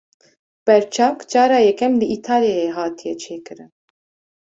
[0.65, 3.71] Berçavk cara yekem li Îtalyayê hatiye çêkirin.